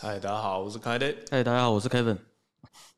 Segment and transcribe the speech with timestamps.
[0.00, 1.12] 嗨，大家好，我是凯德。
[1.28, 2.16] 嗨，大家好，我是 Kevin。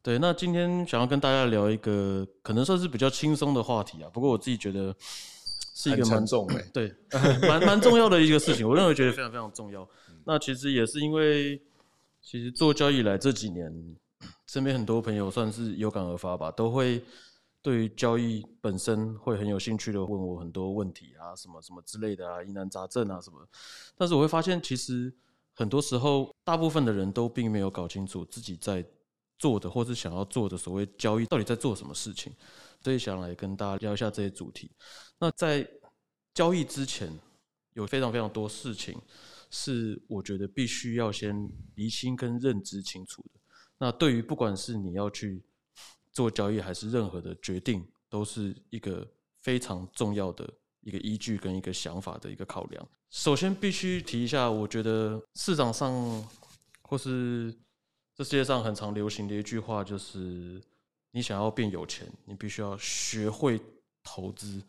[0.03, 4.95] 对，那今天想要跟大家聊一个可能算是比较轻松的话题啊，不过我自己觉得
[5.75, 6.95] 是一个很蛮沉重哎、 对，
[7.49, 9.89] 蛮蛮重要的一个事情，我认为觉得非常非常重要。
[10.27, 11.59] 那其实也是因为，
[12.21, 13.73] 其实做交易以来这几年，
[14.47, 17.03] 身边很多朋友算是有感而发吧，都会
[17.63, 23.39] 对于交易本身会很有兴趣的问我很多问题啊，什么什么之类的啊，疑难杂症啊什么。
[23.97, 25.11] 但是我会发现，其实
[25.61, 28.83] 很多时候，大部分的人都并没有搞清楚自己在
[29.39, 32.33] 做的或是想要做的所谓交易到底在做什么事情，
[32.83, 34.71] 所以想来跟大家聊一下这些主题。
[35.19, 35.71] 那在
[36.33, 37.13] 交易之前，
[37.75, 38.99] 有非常非常多事情
[39.51, 43.39] 是我觉得必须要先厘清跟认知清楚的。
[43.77, 45.45] 那对于不管是你要去
[46.11, 49.07] 做交易，还是任何的决定，都是一个
[49.43, 50.51] 非常重要的
[50.83, 52.89] 一个依据跟一个想法的一个考量。
[53.11, 55.93] 首先必须提一下，我觉得市场上
[56.83, 57.55] 或是
[58.15, 60.63] 这世界上很常流行的一句话，就是
[61.11, 63.61] 你想要变有钱，你必须要学会
[64.03, 64.63] 投资。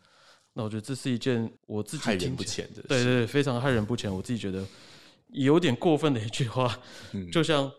[0.54, 2.82] 那我觉得这是一件我自己害人听不浅的。
[2.82, 4.12] 对对对，非常害人不浅。
[4.12, 4.66] 我自己觉得
[5.28, 6.78] 有点过分的一句话，
[7.12, 7.72] 嗯就像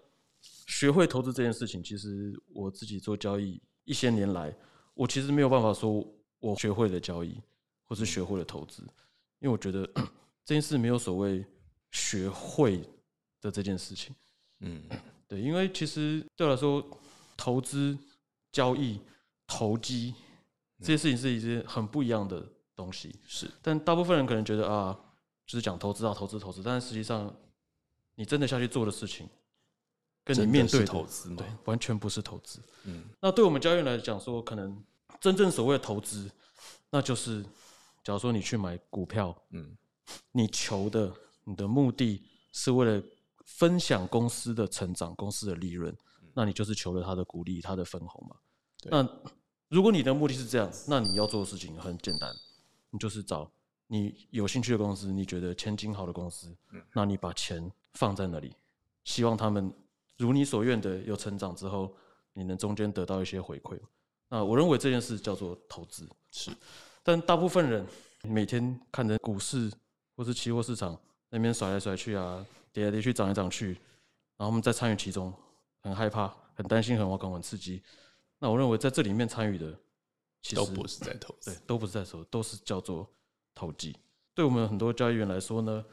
[0.65, 4.55] 学会投资这件事情，其实我自己做交易一些年来，
[4.93, 6.03] 我其实没有办法说
[6.39, 7.37] 我学会了交易，
[7.93, 8.81] 或是学会了投资，
[9.37, 9.87] 因为我觉得
[10.43, 11.45] 这件事没有所谓
[11.91, 12.81] 学会
[13.39, 14.15] 的这件事情。
[14.61, 14.81] 嗯，
[15.27, 16.83] 对，因为其实对我来说，
[17.37, 17.95] 投资、
[18.51, 18.99] 交易、
[19.45, 20.15] 投机
[20.79, 22.43] 这些事情是一件很不一样的
[22.75, 23.15] 东西。
[23.27, 24.99] 是但大部分人可能觉得啊，
[25.45, 27.31] 就是讲投资啊，投资投资，但是实际上
[28.15, 29.29] 你真的下去做的事情，
[30.23, 32.59] 跟你面对的投资吗对，完全不是投资。
[32.85, 34.83] 嗯，那对我们交易员来讲说，可能
[35.21, 36.31] 真正所谓的投资，
[36.89, 37.45] 那就是
[38.03, 39.77] 假如说你去买股票，嗯，
[40.31, 41.13] 你求的
[41.45, 43.01] 你的目的是为了
[43.45, 45.95] 分享公司的成长、公司的利润，
[46.33, 48.35] 那你就是求了他的股利、他的分红嘛。
[48.79, 48.91] 对。
[48.91, 49.07] 那
[49.69, 52.35] 如果你的目的是这样，那你要做的事情很简单，
[52.89, 53.51] 你就是找
[53.87, 56.55] 你有兴趣的公司，你觉得前景好的公司，
[56.93, 58.55] 那你把钱放在那里，
[59.03, 59.73] 希望他们
[60.17, 61.95] 如你所愿的有成长之后，
[62.33, 63.79] 你能中间得到一些回馈。
[64.29, 66.51] 那我认为这件事叫做投资，是，
[67.03, 67.85] 但大部分人
[68.23, 69.69] 每天看着股市
[70.15, 70.97] 或是期货市场
[71.29, 73.73] 那边甩来甩去啊，跌来跌去，涨来涨去，
[74.37, 75.33] 然后我们在参与其中，
[75.81, 77.83] 很害怕、很担心、很惶恐、很刺激。
[78.39, 79.77] 那我认为在这里面参与的，
[80.41, 83.09] 其实都不是在投资。，对都不是在投，都是叫做
[83.53, 83.95] 投机。
[84.33, 85.83] 对我们很多交易员来说呢，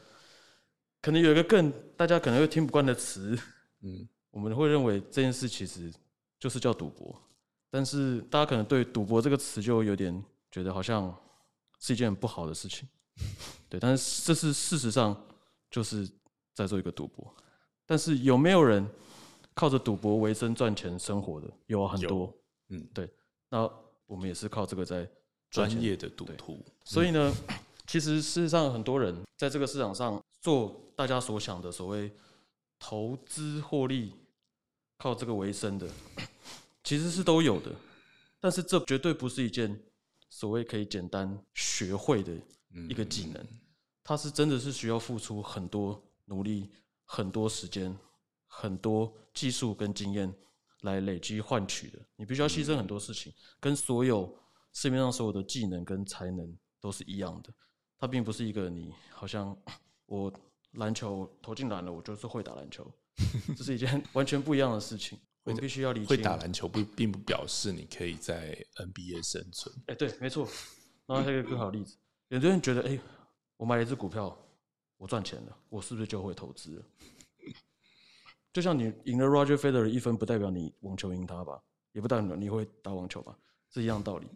[1.02, 3.38] 可能有一个更大家可能会听不惯的词，
[3.82, 5.92] 嗯，我们会认为这件事其实
[6.38, 7.14] 就是叫赌博，
[7.70, 11.14] 但是大家可能对赌博这个词就有点觉得好像
[11.78, 12.88] 是一件很不好的事情，
[13.68, 15.14] 对，但是这是事实上
[15.70, 16.08] 就是
[16.54, 17.34] 在做一个赌博，
[17.86, 18.86] 但是有没有人
[19.54, 21.50] 靠着赌博为生赚钱生活的？
[21.66, 22.32] 有啊，很多，
[22.68, 23.08] 嗯，对，
[23.48, 23.70] 那
[24.06, 25.08] 我们也是靠这个在
[25.50, 27.32] 专业的赌徒，所以呢，
[27.86, 32.12] 其实事实上很多人在这个市场上做大家所想的所谓
[32.78, 34.12] 投资获利，
[34.98, 35.88] 靠这个为生的，
[36.82, 37.70] 其实是都有的。
[38.40, 39.78] 但是这绝对不是一件
[40.30, 42.32] 所谓可以简单学会的
[42.88, 43.46] 一个技能，
[44.02, 46.70] 它是真的是需要付出很多努力、
[47.04, 47.94] 很多时间、
[48.46, 50.32] 很多技术跟经验
[50.82, 51.98] 来累积换取的。
[52.16, 54.38] 你必须要牺牲很多事情，跟所有
[54.72, 57.52] 市面上所有的技能跟才能都是一样的。
[57.98, 59.54] 它并不是一个你好像
[60.06, 60.32] 我
[60.72, 62.88] 篮球投进篮了，我就是会打篮球，
[63.56, 65.18] 这是一件完全不一样的事情。
[65.44, 69.74] 我必须要理清会打篮球不并不表示你可以在 NBA 生存。
[69.86, 70.46] 哎、对，没错。
[71.06, 71.96] 然后还有一个更好的例子，
[72.28, 72.98] 有的人觉得，哎、
[73.56, 74.36] 我买了一只股票，
[74.96, 76.84] 我赚钱了，我是不是就会投资了？
[78.52, 81.60] 就像你赢了 Roger Federer 一分，不代表你网球赢他吧，
[81.92, 83.36] 也不代表你会打网球吧，
[83.72, 84.26] 是一样道理。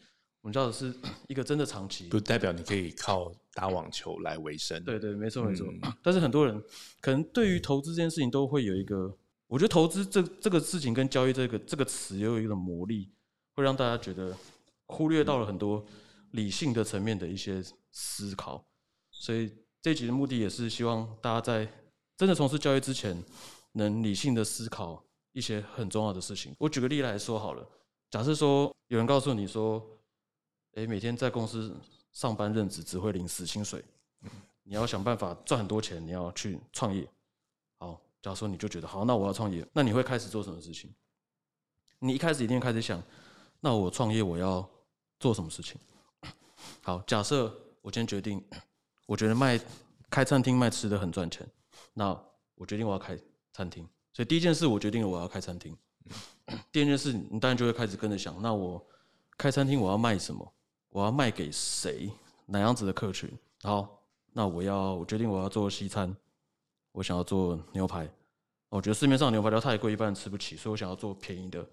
[0.40, 0.94] 我们要的是
[1.26, 4.82] 一个真的长期不代表你可以靠打网球来维生。
[4.84, 5.66] 对对，没错没错。
[5.68, 6.62] 嗯但是很多人
[7.00, 9.16] 可能对于投资这件事情都会有一个，
[9.54, 13.08] 我觉得投资这这个事情跟交易这个这个词也有一个魔力，
[13.54, 14.36] 会让大家觉得
[14.86, 15.86] 忽略到了很多
[16.32, 17.62] 理性的层面的一些
[17.92, 18.66] 思考。
[19.12, 19.48] 所以
[19.80, 21.72] 这集的目的也是希望大家在
[22.16, 23.16] 真的从事交易之前，
[23.74, 25.00] 能理性的思考
[25.30, 26.52] 一些很重要的事情。
[26.58, 27.64] 我举个例来说好了，
[28.10, 29.80] 假设说有人告诉你说，
[30.72, 31.72] 诶，每天在公司
[32.10, 33.80] 上班任职只会领死薪水，
[34.64, 37.08] 你要想办法赚很多钱，你要去创业。
[38.24, 40.90] 假如说你就觉得好，那我要创业，那你会开始做什么事情？
[41.98, 43.02] 你一开始一定开始想，
[43.60, 44.66] 那我创业我要
[45.20, 45.78] 做什么事情？
[46.80, 48.42] 好，假设我今天决定，
[49.04, 49.60] 我觉得卖
[50.08, 51.46] 开餐厅卖吃的很赚钱，
[51.92, 52.18] 那
[52.54, 53.14] 我决定我要开
[53.52, 53.86] 餐厅。
[54.14, 55.76] 所以第一件事我决定了我要开餐厅。
[56.72, 58.82] 第二件事，你当然就会开始跟着想，那我
[59.36, 60.50] 开餐厅我要卖什么？
[60.88, 62.10] 我要卖给谁？
[62.46, 63.30] 哪样子的客群？
[63.60, 66.16] 好，那我要我决定我要做西餐，
[66.94, 68.08] 我想要做牛排。
[68.68, 71.68] 我觉得市面上牛排料太贵，一般人吃不起，所以我想要做便宜的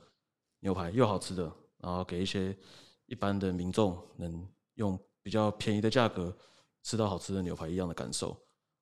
[0.62, 1.44] 牛排，又好吃的，
[1.78, 2.58] 然后给一些
[3.06, 6.36] 一般的民众能用比较便宜的价格
[6.82, 8.36] 吃到好吃的牛排一样的感受。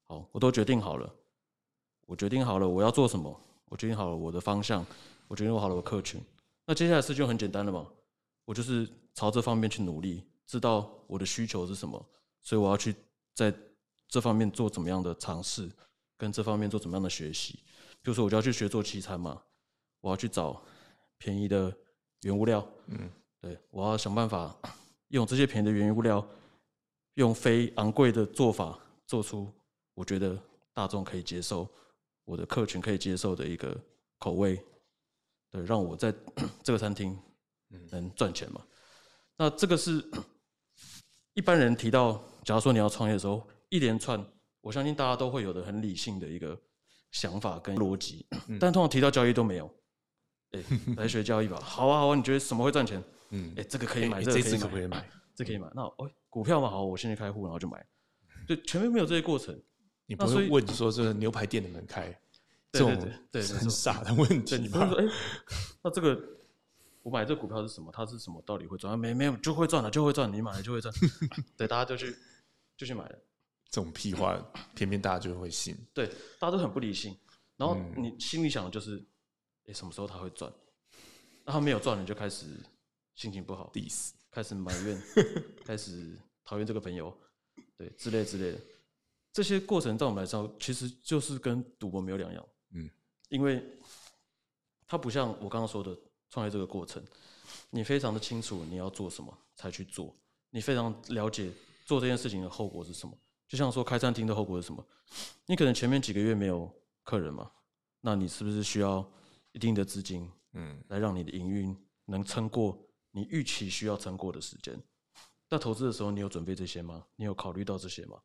[0.04, 1.14] 好，我都决定好了，
[2.06, 4.86] 我决定好了我要做什么，我决定好了我的方向，
[5.28, 6.22] 我决定好了我客群。
[6.66, 7.86] 那接下来事就很简单了嘛，
[8.46, 12.04] 我就是朝这方面去努力，知道我的需求是什么，
[12.42, 12.96] 所以我要去
[13.34, 13.54] 在
[14.08, 15.70] 这方面做怎么样的尝试，
[16.20, 17.54] 跟这方面做怎么样的学习。
[18.02, 19.42] 比如说，我就要去学做西餐嘛，
[20.02, 20.62] 我要去找
[21.18, 21.74] 便宜的
[22.22, 23.10] 原物料，嗯，
[23.42, 24.56] 对我要想办法
[25.08, 26.26] 用这些便宜的原物料，
[27.16, 28.78] 用非昂贵的做法
[29.08, 29.52] 做出
[29.94, 30.38] 我觉得
[30.74, 31.68] 大众可以接受、
[32.26, 33.76] 我的客群可以接受的一个
[34.18, 34.62] 口味，
[35.52, 36.14] 对，让我在
[36.64, 37.18] 这个餐厅
[37.90, 38.62] 能赚钱嘛。
[39.38, 40.06] 那这个是
[41.34, 44.26] 一般人提到，假如说你要创业的时候，一连串，
[44.62, 46.60] 我相信大家都会有的很理性的一个。
[47.12, 48.24] 想法跟逻辑，
[48.60, 49.68] 但通常提到交易都没有。
[50.52, 50.64] 哎，
[50.96, 53.04] 来学交易吧，好啊好啊，你觉得什么会赚钱？
[53.32, 55.68] 嗯，哎，这个可以买，这个可以买，这可以买。
[55.74, 57.84] 那哦，股票嘛，好，我先去开户，然后就买。
[58.48, 59.60] 就全面没有这些过程，
[60.06, 62.16] 你不会问说这个牛排店能不能开？
[62.74, 64.60] 这种对很傻的问题。
[64.60, 65.06] 你不会说哎，
[65.82, 66.16] 那这个
[67.02, 67.92] 我买这股票是什么？
[67.92, 69.00] 它是什么道理会赚？
[69.00, 70.94] 没没有就会赚了，就会赚，你买了就会赚。
[71.58, 72.16] 对，大家就去
[72.78, 73.16] 就去买了。
[73.70, 74.38] 这种屁话，
[74.76, 75.76] 偏偏大家就会信。
[75.94, 76.08] 对，
[76.40, 77.16] 大家都很不理性。
[77.58, 79.04] 然后你心里想的就是，
[79.66, 80.52] 哎，什么时候他会赚？
[81.46, 82.46] 那他没有赚，你就开始
[83.16, 85.02] 心情不好，dis，，开始埋怨，
[85.66, 87.16] 开始讨厌这个朋友，
[87.78, 88.60] 对，之类之类的。
[89.34, 92.46] 这些过程在我们来说，其实就是跟赌博没有两样。
[92.72, 92.90] 嗯，
[93.28, 93.64] 因为
[94.88, 95.96] 它不像我刚刚说的
[96.30, 97.04] 创业这个过程，
[97.70, 100.16] 你非常的清楚你要做什么才去做，
[100.50, 101.52] 你非常了解
[101.86, 103.18] 做这件事情的后果是什么。
[103.50, 104.86] 就像说开餐厅的后果是什么？
[105.48, 106.72] 你可能前面几个月没有
[107.04, 107.52] 客人嘛，
[108.00, 109.04] 那你是不是需要
[109.54, 111.76] 一定的资金，嗯，来让你的营运
[112.06, 112.78] 能撑过
[113.10, 114.80] 你预期需要撑过的时间？
[115.50, 117.04] 那投资的时候，你有准备这些吗？
[117.16, 118.20] 你有考虑到这些吗？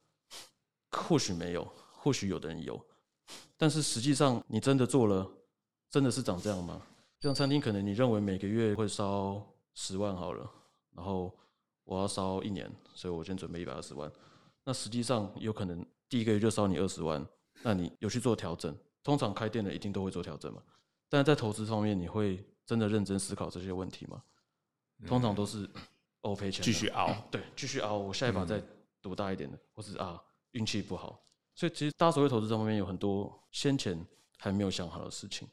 [0.91, 2.79] 或许没有，或许有的人有，
[3.57, 5.27] 但是实际上你真的做了，
[5.89, 6.83] 真的是长这样吗？
[7.21, 9.43] 像餐厅，可能你认为每个月会烧
[9.73, 10.49] 十万好了，
[10.95, 11.35] 然后
[11.85, 14.13] 我要烧一年，所以我先准备一百二十万。
[14.65, 17.25] 那实际上有可能第一个月就烧你二十万，
[17.63, 18.75] 那你有去做调整？
[19.03, 20.63] 通常开店的一定都会做调整嘛。
[21.11, 24.23] 但是在投资方面，你会真的认真思考这些问题吗？
[25.07, 25.69] 通常都是
[26.23, 27.99] 哦赔钱，继续熬，对，继续熬。
[27.99, 28.63] 我下一把再
[29.03, 30.19] 赌大一点的，或是啊
[30.53, 31.23] 运气不好。
[31.55, 34.03] 所以其实大家所谓投资这方面有很多先前
[34.39, 35.47] 还没有想好的事情。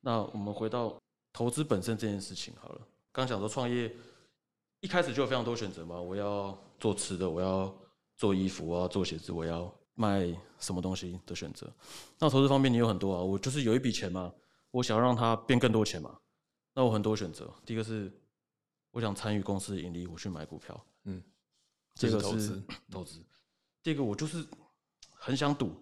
[0.00, 0.96] 那我们回到
[1.32, 2.86] 投资本身这件事情好了。
[3.10, 3.92] 刚想说创业
[4.78, 7.74] 一开始就有非常多选择嘛，我要做吃的，我要。
[8.16, 10.26] 做衣服啊，做鞋子，我要卖
[10.58, 11.72] 什么东西的选择？
[12.18, 14.32] 那投资方面你有很多啊，我就是有一笔钱嘛，
[14.70, 16.18] 我想要让它变更多钱嘛，
[16.72, 17.52] 那我很多选择。
[17.64, 18.12] 第一个是
[18.90, 21.22] 我想参与公司的盈利，我去买股票，嗯，
[21.94, 23.24] 这个是投资。
[23.82, 24.44] 第二个我就是
[25.10, 25.74] 很想赌，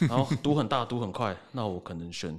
[0.00, 2.38] 然后赌很大，赌很快，那我可能选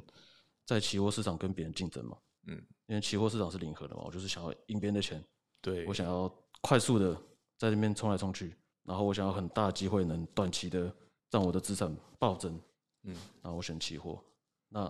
[0.66, 5.24] 在期货市场跟别人竞争嘛，嗯，因为期货市场是零和的嘛，我就是想要赢别人的钱，
[5.62, 6.30] 对我想要
[6.62, 7.14] 快速的
[7.58, 8.56] 在这边冲来冲去。
[8.86, 10.94] 然后我想要很大机会能短期的
[11.32, 12.60] 让我的资产暴增，
[13.04, 14.24] 嗯，那我选期货。
[14.70, 14.88] 那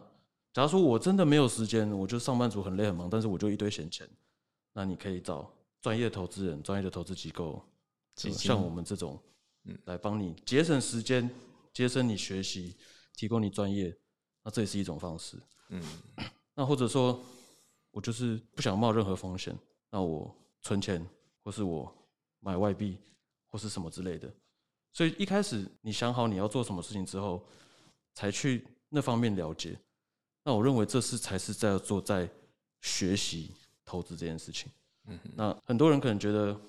[0.54, 4.08] 假如说我真的没有时间，我就上班族很累很忙，但是我就一堆闲钱，
[4.74, 7.64] 那你可以找专业投资人、专业的投资机构，
[8.16, 9.20] 像我们这种，
[9.64, 11.30] 嗯，来帮你节省时间、
[11.74, 12.76] 节省你学习、
[13.16, 13.96] 提供你专业，
[14.44, 15.82] 那这也是一种方式，嗯。
[16.58, 17.22] 那或者说，
[17.92, 19.54] 我就是不想冒任何风险，
[19.90, 21.06] 那我存钱，
[21.44, 21.94] 或是我
[22.40, 22.98] 买外币。
[23.56, 24.30] 或是什么之类的，
[24.92, 27.42] 所以一开始你想好你要做什么事情之后，
[28.14, 29.80] 才去那方面了解。
[30.44, 32.30] 那我认为这是才是在做在
[32.82, 33.54] 学习
[33.86, 34.70] 投资这件事情。
[35.06, 36.60] 嗯，那很多人可能觉得，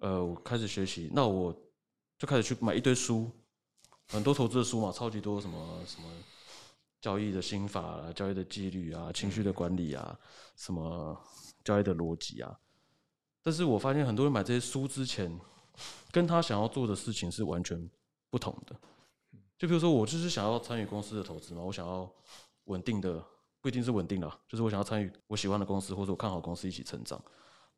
[0.00, 1.56] 呃，我开始学习，那我
[2.18, 3.30] 就开始去买一堆书，
[4.08, 6.10] 很多投资的书嘛，超级多，什么什么
[7.00, 10.18] 交易的心法啊，交易的纪律啊，情绪的管理啊，
[10.56, 11.16] 什么
[11.62, 12.58] 交易的逻辑啊。
[13.44, 15.38] 但是我发现很多人买这些书之前，
[16.10, 17.90] 跟他想要做的事情是完全
[18.30, 18.76] 不同的。
[19.58, 22.10] 就比如说，我就是想要参与公司的投资嘛，我想要
[22.64, 23.24] 稳定的，
[23.60, 27.22] 不一定是稳定的，就是我想要参与我喜欢的公司或者我看好公司一起成长。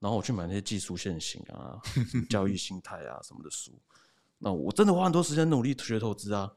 [0.00, 1.80] 然后我去买那些技术线型啊、
[2.28, 3.72] 交易心态啊什么的书。
[4.38, 6.50] 那我真的花很多时间努力学投资啊，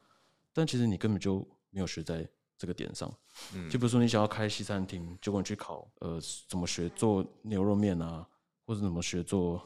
[0.51, 2.27] 但其实你根本就没有学在
[2.57, 3.09] 这个点上。
[3.53, 8.27] 嗯，就比如说你想要开西餐厅，结果你去考呃怎么学做牛肉面啊，
[8.65, 9.61] 或者怎么学做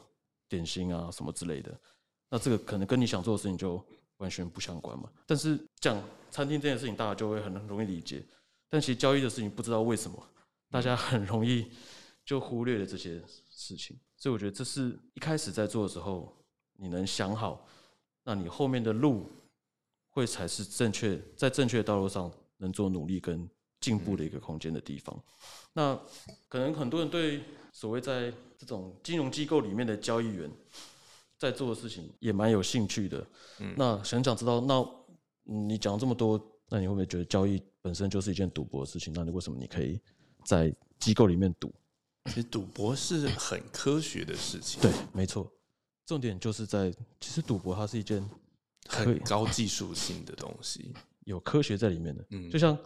[0.52, 1.80] 点心啊什么之类的，
[2.28, 3.82] 那这个可能跟你想做的事情就
[4.18, 5.10] 完全不相关嘛。
[5.26, 8.22] 但是讲餐厅这件事情，大家就会很容易理解。
[8.68, 10.28] 但其实交易的事情，不知道为什么
[10.70, 11.70] 大家很容易
[12.24, 13.98] 就忽略了这些事情。
[14.16, 16.36] 所以我觉得这是一开始在做的时候，
[16.74, 17.66] 你能想好，
[18.22, 19.30] 那你后面的路
[20.10, 23.48] 会才是正确，在正确的道路上能做努力跟。
[23.82, 25.22] 进步的一个空间的地方，
[25.72, 25.98] 那
[26.48, 30.48] 可能很多人对所谓在这种金融机构里面的交易员
[31.36, 33.26] 在做的事情也蛮有兴趣的。
[33.58, 34.88] 嗯，那想想知道，那
[35.42, 39.12] 你讲这么多，那你会不会觉得交易本身就是一件赌博的事情？
[39.12, 40.00] 那你为什么你可以
[40.44, 41.74] 在机构里面赌？
[42.26, 44.80] 其实赌博是很科学的事情。
[44.80, 45.52] 对，没错。
[46.06, 48.24] 重点就是在，其实赌博它是一件
[48.86, 52.24] 很高技术性的东西，有科学在里面的。
[52.30, 52.78] 嗯，就像。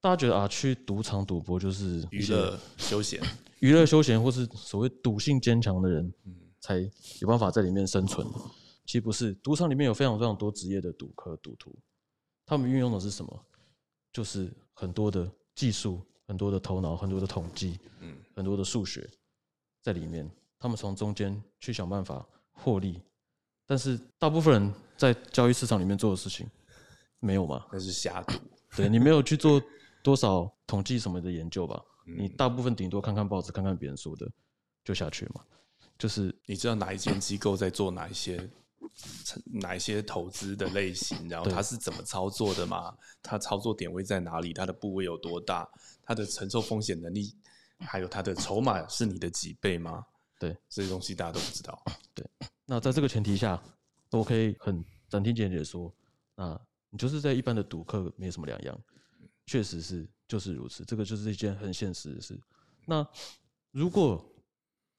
[0.00, 3.20] 大家觉得啊，去赌场赌博就是娱乐休闲，
[3.58, 6.12] 娱乐休闲，或是所谓赌性坚强的人，
[6.60, 6.78] 才
[7.20, 8.26] 有办法在里面生存。
[8.84, 11.76] 其实不是，赌场里面有非常非常多职业的赌客、赌徒，
[12.44, 13.44] 他们运用的是什么？
[14.12, 19.08] 就是很多的技术、很多的头脑、很多的统计、嗯，很多的数学
[19.82, 20.30] 在里面。
[20.58, 23.00] 他们从中间去想办法获利，
[23.66, 26.48] 但是大部分人在交易市场里面做的事情
[27.20, 27.66] 没有吗？
[27.72, 28.34] 那是瞎赌。
[28.76, 29.60] 对你没有去做。
[30.06, 34.30] 多少统计什么的研究吧，你大部分顶多看看报纸，看看别人说的，
[34.84, 35.44] 就下去嘛。
[35.98, 38.48] 就是你知道哪一间机构在做哪一些
[39.46, 42.96] 哪一些投资的类型，然后它是怎么操作的嘛？
[43.20, 44.52] 它操作点位在哪里？
[44.52, 45.68] 它的部位有多大？
[46.04, 47.34] 它的承受风险能力，
[47.80, 50.06] 还有它的筹码是你的几倍吗？
[50.38, 51.82] 对，这些东西大家都不知道。
[52.14, 52.24] 对，
[52.64, 53.60] 那在这个前提下，
[54.12, 55.92] 我可以很斩钉截铁说，
[56.36, 56.56] 那
[56.90, 58.80] 你就是在一般的赌客没什么两样。
[59.46, 60.84] 确实是，就是如此。
[60.84, 62.38] 这个就是一件很现实的事。
[62.84, 63.06] 那
[63.70, 64.24] 如果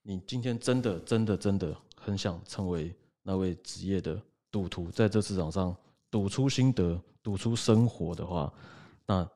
[0.02, 5.76] 你今天真的、真的、真的很想成为那位职业的赌徒，在这市场上
[6.10, 8.54] 赌出心得、赌出生活的话，
[9.06, 9.30] 那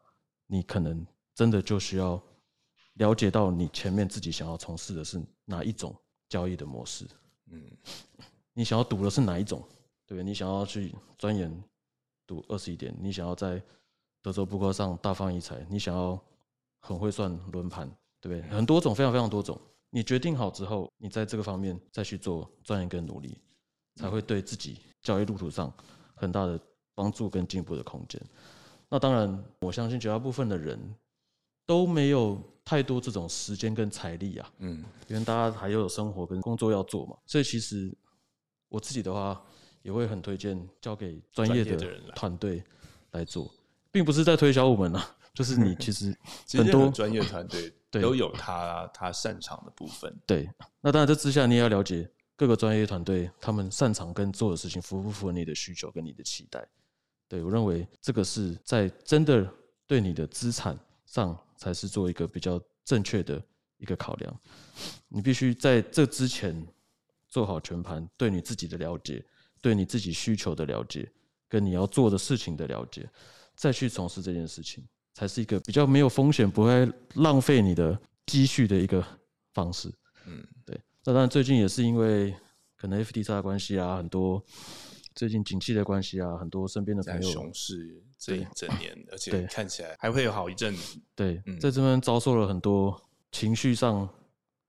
[0.47, 2.21] 你可能真的就需要
[2.93, 5.93] 了解到你前面自己想要从事的是哪一种
[6.29, 7.05] 交易的模式。
[7.47, 7.69] 嗯，
[8.53, 9.61] 你想要赌的是哪一种？
[10.05, 11.63] 对你想要去钻研
[12.27, 13.61] 赌二十一点，你想要在
[14.21, 16.19] 德州扑克上大放异彩，你想要
[16.79, 18.49] 很会算轮盘，对不对？
[18.49, 19.59] 很多种，非常非常多种。
[19.89, 23.37] 你决定好之后，你在这个方面再去做钻研跟努力，
[23.95, 25.73] 才会对自己交易路途上
[26.15, 26.59] 很大的
[26.95, 28.21] 帮助跟进步的空间。
[28.87, 30.79] 那当然，我相信绝大部分的人
[31.65, 37.17] 都没有太多这种时间跟财力啊，嗯，因为大家还有生活跟工作要做嘛。
[37.25, 37.93] 所以其实
[38.69, 39.43] 我自己的话，
[39.81, 42.63] 也会很推荐交给专业的团队
[43.11, 43.51] 来做。
[43.91, 46.15] 并不是在推销我们啊，就是你其实
[46.57, 50.15] 很多专业团队都有他他擅长的部分。
[50.25, 56.65] 对，那当然这之下你也要了解各个专业团队他们擅长跟做的事情符不符合你的需求跟你的期待。
[57.27, 59.49] 对我认为这个是在真的
[59.87, 63.41] 对你的资产上才是做一个比较正确的
[63.77, 64.39] 一个考量。
[65.07, 66.65] 你必须在这之前
[67.29, 69.23] 做好全盘对你自己的了解，
[69.61, 71.09] 对你自己需求的了解，
[71.47, 73.09] 跟你要做的事情的了解。
[73.55, 79.05] 再去从事这件事情，才是一个比较没有风险、不会浪费你的积蓄的一个
[79.53, 79.91] 方式。
[80.25, 80.79] 嗯，对。
[81.03, 82.35] 那当然，最近也是因为
[82.75, 84.43] 可能 F D 差的关系啊，很多
[85.15, 90.99] 最近景气的关系啊，很多身边的朋友熊市这一整年，而且看起来还会有好一阵子。
[91.15, 92.99] 对，在这边遭受了很多
[93.31, 94.07] 情绪上、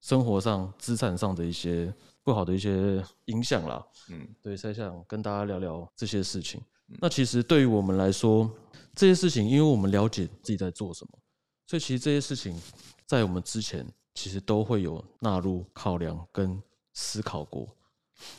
[0.01, 3.87] 生活上、资产上的一些不好的一些影响啦。
[4.11, 6.61] 嗯，对，才想跟大家聊聊这些事情。
[7.01, 8.51] 那其实对于我们来说，
[8.95, 11.19] 这些事情，因为我们了解自己在做什么，
[11.67, 12.61] 所以其实这些事情
[13.07, 17.75] 在我们之前其实都会有纳入考量跟思考过。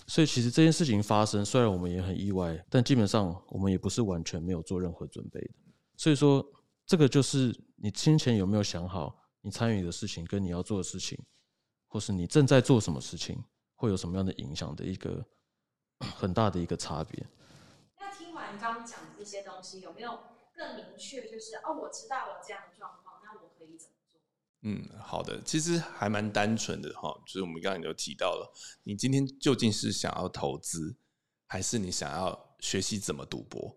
[0.07, 5.53] 所以其实这件事情发生，虽然我们也很意外，但基本上我们也不是完全没有做任何准备的。
[5.97, 6.45] 所以说，
[6.85, 11.17] 这个就是你先前有没有想好你参与的事情跟你要做的事情，
[11.87, 13.43] 或是你正在做什么事情，
[13.75, 15.25] 会有什么样的影响的一个
[15.99, 17.25] 很大的一个差别。
[18.59, 20.19] 刚刚讲的这些东西，有没有？
[20.55, 24.21] 更明确就是哦，我知道了这样的状况，那我可以怎么做？
[24.61, 30.95] 嗯，好的，其实还蛮单纯的哈，就是我们刚刚有提到了，你今天究竟是想要投资，
[31.47, 33.75] 还是你想要学习怎么赌博？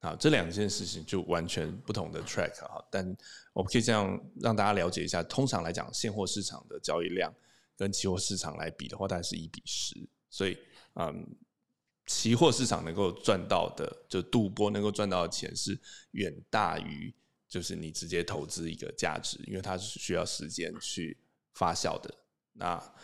[0.00, 2.82] 啊，这两件事情就完全不同的 track 哈。
[2.90, 3.04] 但
[3.52, 7.30] 我们可以这样让大家了解一下，通常来讲，现货市场的交易量
[7.76, 10.56] 跟期货市场来比的话，大概是一比十，所以
[10.94, 11.36] 嗯。
[12.06, 15.80] 期货市场能够赚到的，就赌博能够赚到的钱是
[16.10, 17.14] 远大于，
[17.48, 21.16] 就是你直接投资一个价值，因为它是需要时间去
[21.54, 22.14] 发酵的。
[22.52, 22.94] 那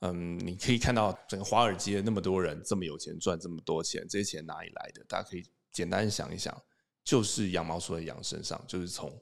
[0.00, 5.02] 嗯，你可以看到整个华尔街那么多人这么有钱赚这么多钱，这些钱哪里来的？
[5.08, 6.62] 大家可以简单想一想，
[7.02, 9.18] 就是羊毛出在羊身上，就是从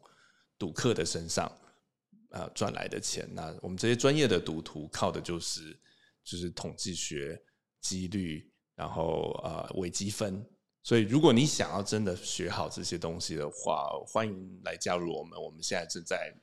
[0.58, 1.50] 赌客的身上
[2.30, 3.28] 啊赚来的钱。
[3.32, 5.78] 那我们这些专业的赌徒靠的就是
[6.24, 7.40] 就是统计学、
[7.80, 10.45] 几率，然后呃微积分。
[10.85, 15.41] 所以，如果你想要真的学好这些东西的话，欢迎来加入我们。
[15.41, 16.35] 我们现在正在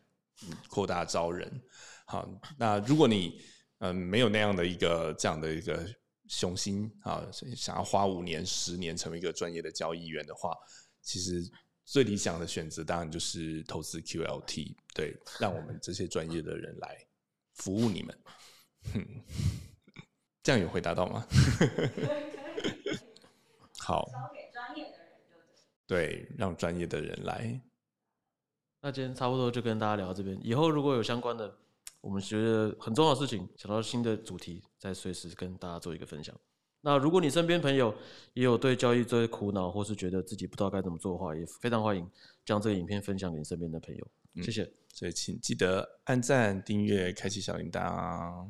[0.69, 1.61] 扩大招人。
[2.05, 2.25] 好，
[2.57, 3.41] 那如果你
[3.79, 5.85] 嗯没有那样的一个这样的一个
[6.29, 10.55] 雄心啊，想要花五年、十年成为一个专业的交易员的话，
[11.01, 11.43] 其实
[11.83, 16.97] 最理想的选择当然就是投资 QLT，对，让我们这些专业的人来
[17.55, 18.17] 服务你们。
[20.41, 21.25] 这样有回答到吗？
[23.79, 25.35] 好，交给专业的人就
[25.87, 27.61] 对，让专业的人来。
[28.81, 31.57] 那今天差不多就跟大家聊到这边，以后如果有相关的，
[32.01, 36.33] 我们觉得很重要的事情，想到新的主题，再随时跟大家做一个分享。
[36.81, 37.93] 那如果你身边朋友
[38.33, 42.09] 也有对交易这些苦恼，或是觉得自己不知道该怎么做的话，也非常欢迎
[42.45, 44.07] 将这个影片分享给你身边的朋友。
[44.43, 48.49] 谢谢，所以请记得按赞、订阅、开启小铃铛。